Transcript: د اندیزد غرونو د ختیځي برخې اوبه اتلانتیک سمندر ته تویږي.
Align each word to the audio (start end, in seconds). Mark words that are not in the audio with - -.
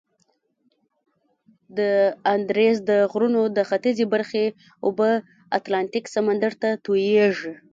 د 1.77 1.79
اندیزد 2.35 2.89
غرونو 3.11 3.41
د 3.57 3.59
ختیځي 3.69 4.05
برخې 4.13 4.45
اوبه 4.85 5.09
اتلانتیک 5.57 6.05
سمندر 6.15 6.51
ته 6.61 6.69
تویږي. 6.83 7.53